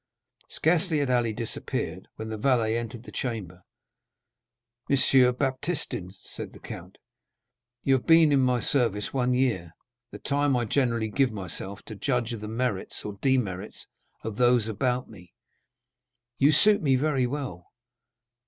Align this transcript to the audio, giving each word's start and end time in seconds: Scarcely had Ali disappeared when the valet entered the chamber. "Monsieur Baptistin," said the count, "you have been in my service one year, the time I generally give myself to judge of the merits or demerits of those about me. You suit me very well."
Scarcely 0.49 0.97
had 0.97 1.11
Ali 1.11 1.31
disappeared 1.31 2.07
when 2.15 2.29
the 2.29 2.37
valet 2.39 2.75
entered 2.75 3.03
the 3.03 3.11
chamber. 3.11 3.61
"Monsieur 4.89 5.31
Baptistin," 5.31 6.09
said 6.13 6.53
the 6.53 6.59
count, 6.59 6.97
"you 7.83 7.93
have 7.93 8.07
been 8.07 8.31
in 8.31 8.39
my 8.39 8.59
service 8.61 9.13
one 9.13 9.35
year, 9.35 9.73
the 10.09 10.17
time 10.17 10.55
I 10.55 10.65
generally 10.65 11.09
give 11.11 11.31
myself 11.31 11.83
to 11.83 11.93
judge 11.95 12.33
of 12.33 12.41
the 12.41 12.47
merits 12.47 13.05
or 13.05 13.19
demerits 13.21 13.85
of 14.23 14.37
those 14.37 14.67
about 14.67 15.07
me. 15.07 15.33
You 16.39 16.51
suit 16.51 16.81
me 16.81 16.95
very 16.95 17.27
well." 17.27 17.67